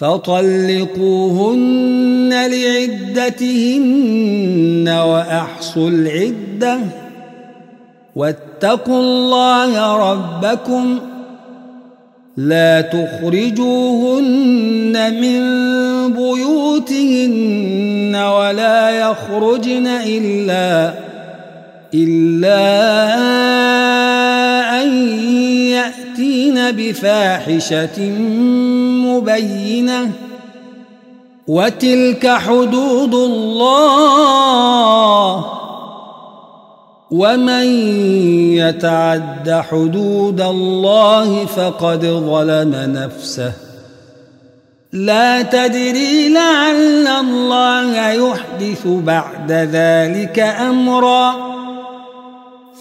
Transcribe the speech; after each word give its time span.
فطلقوهن 0.00 2.30
لعدتهن 2.32 4.88
وأحصوا 4.88 5.90
العدة 5.90 6.80
واتقوا 8.16 9.00
الله 9.00 9.96
ربكم 10.12 10.98
لا 12.36 12.80
تخرجوهن 12.80 15.20
من 15.20 15.40
بيوتهن 16.12 18.16
ولا 18.16 18.90
يخرجن 18.90 19.86
إلا 19.86 20.94
إلا 21.94 22.88
أن 24.84 24.90
يأتين 25.80 26.54
بفاحشة 26.56 28.10
مبينة 29.08 30.10
وتلك 31.46 32.34
حدود 32.36 33.14
الله 33.14 35.44
ومن 37.10 37.64
يتعد 38.58 39.62
حدود 39.70 40.40
الله 40.40 41.46
فقد 41.46 42.00
ظلم 42.06 42.70
نفسه 42.96 43.52
لا 44.92 45.42
تدري 45.42 46.28
لعل 46.28 47.06
الله 47.06 48.12
يحدث 48.12 48.82
بعد 48.86 49.52
ذلك 49.52 50.38
أمرًا 50.38 51.49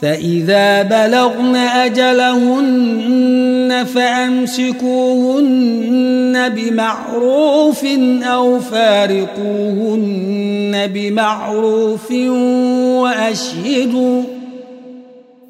فإذا 0.02 0.82
بلغن 0.84 1.56
أجلهن 1.56 3.86
فأمسكوهن 3.96 6.50
بمعروف 6.50 7.86
أو 8.24 8.60
فارقوهن 8.60 10.88
بمعروف 10.94 12.12
وأشهدوا 13.02 14.24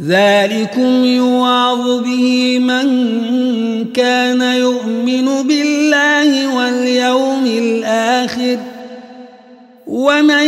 ذلكم 0.00 1.04
يوعظ 1.04 2.02
به 2.02 2.58
من 2.58 3.14
كان 3.92 4.40
يؤمن 4.42 5.24
بالله 5.42 6.56
واليوم 6.56 7.46
الآخر 7.46 8.58
ومن 9.86 10.46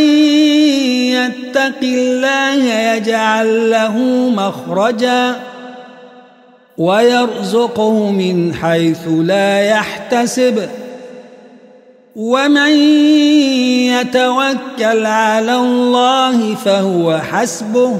يتق 1.13 1.79
الله 1.83 2.63
يجعل 2.73 3.71
له 3.71 3.97
مخرجا 4.35 5.35
ويرزقه 6.77 8.11
من 8.11 8.53
حيث 8.53 8.99
لا 9.07 9.61
يحتسب 9.61 10.59
ومن 12.15 12.71
يتوكل 13.87 15.05
على 15.05 15.55
الله 15.55 16.55
فهو 16.55 17.17
حسبه 17.17 17.99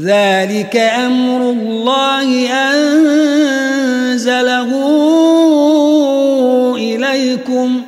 ذلك 0.00 0.76
أمر 0.76 1.50
الله 1.50 2.48
أنزله 2.50 4.68
إليكم 6.76 7.80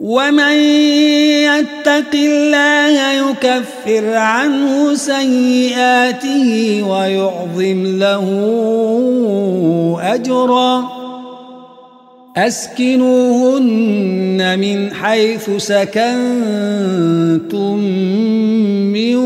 ومن 0.00 0.52
يتق 1.48 2.14
الله 2.14 3.00
يكفر 3.12 4.16
عنه 4.16 4.94
سيئاته 4.94 6.82
ويعظم 6.88 7.96
له 7.98 8.42
أجراً 10.02 11.01
أسكنوهن 12.36 14.58
من 14.58 14.92
حيث 14.92 15.50
سكنتم 15.56 17.78
من 18.92 19.16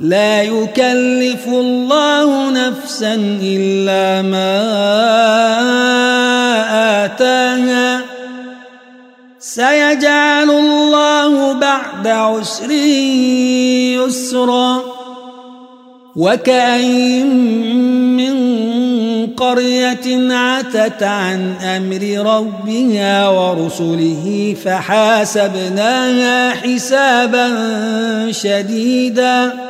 لا 0.00 0.42
يكلف 0.42 1.46
الله 1.46 2.50
نفسا 2.50 3.14
إلا 3.42 4.22
ما 4.22 4.62
آتاها 7.04 8.00
سيجعل 9.38 10.50
الله 10.50 11.52
بعد 11.52 12.06
عسر 12.06 12.70
يسرا 14.00 14.82
وكأين 16.16 17.36
من 18.16 18.50
قرية 19.36 20.34
عتت 20.34 21.02
عن 21.02 21.54
أمر 21.62 22.30
ربها 22.36 23.28
ورسله 23.28 24.56
فحاسبناها 24.64 26.50
حسابا 26.50 27.50
شديداً 28.30 29.69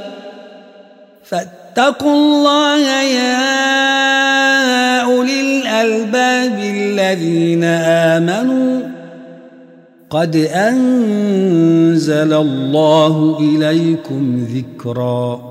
فاتقوا 1.31 2.13
الله 2.13 3.03
يا 3.03 3.31
أولي 5.01 5.39
الألباب 5.41 6.59
الذين 6.59 7.63
آمنوا 8.13 8.79
قد 10.09 10.35
أنزل 10.35 12.33
الله 12.33 13.37
إليكم 13.41 14.45
ذكرًا 14.55 15.50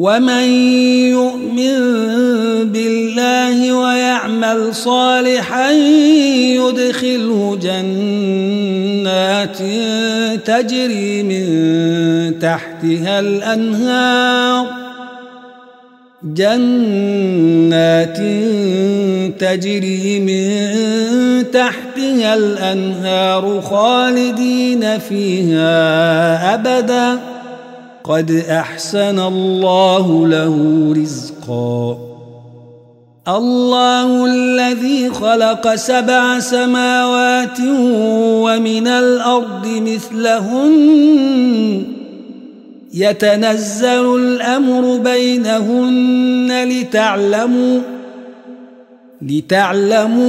ومن 0.00 0.42
يؤمن 1.12 1.76
بالله 2.72 3.72
ويعمل 3.72 4.74
صالحا 4.74 5.70
يدخله 6.40 7.58
جنات 7.62 9.56
تجري 10.46 11.22
من 11.22 11.44
تحتها 12.38 13.20
الانهار 13.20 14.66
جنات 16.24 18.18
تجري 19.40 20.20
من 20.20 20.48
تحتها 21.52 22.34
الانهار 22.34 23.60
خالدين 23.60 24.98
فيها 24.98 26.54
ابدا 26.54 27.18
قد 28.04 28.30
احسن 28.30 29.18
الله 29.18 30.26
له 30.26 30.88
رزقا 31.02 31.98
الله 33.28 34.26
الذي 34.26 35.10
خلق 35.10 35.74
سبع 35.74 36.38
سماوات 36.40 37.58
ومن 38.20 38.86
الارض 38.86 39.66
مثلهن 39.66 41.82
يتنزل 42.94 44.16
الامر 44.16 44.96
بينهن 44.98 46.68
لتعلموا 46.68 47.80
لتعلموا 49.22 50.24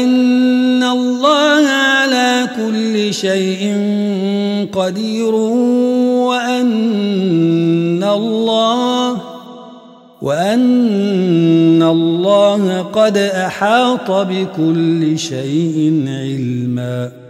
ان 0.00 0.82
الله 0.82 1.66
على 1.66 2.48
كل 2.58 3.14
شيء 3.14 3.74
قدير 4.66 5.34
وأن 6.26 8.02
الله 8.04 9.16
وأن 10.22 11.82
الله 11.82 12.82
قد 12.82 13.16
أحاط 13.16 14.10
بكل 14.10 15.18
شيء 15.18 16.02
علمًا 16.08 17.29